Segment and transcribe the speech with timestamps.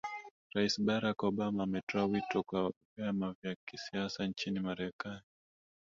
[0.53, 5.21] rais barack obama ametoa wito kwa vyama vya siasa nchini marekani